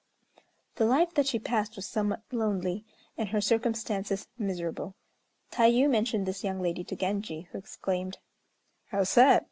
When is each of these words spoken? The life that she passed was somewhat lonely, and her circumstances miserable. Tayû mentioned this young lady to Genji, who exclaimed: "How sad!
The 0.77 0.85
life 0.87 1.13
that 1.13 1.27
she 1.27 1.37
passed 1.37 1.75
was 1.75 1.85
somewhat 1.85 2.23
lonely, 2.31 2.83
and 3.19 3.29
her 3.29 3.39
circumstances 3.39 4.27
miserable. 4.35 4.95
Tayû 5.51 5.87
mentioned 5.91 6.25
this 6.25 6.43
young 6.43 6.59
lady 6.59 6.83
to 6.85 6.95
Genji, 6.95 7.41
who 7.51 7.59
exclaimed: 7.59 8.17
"How 8.87 9.03
sad! 9.03 9.39